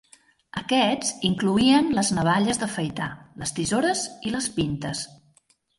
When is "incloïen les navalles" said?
1.29-2.63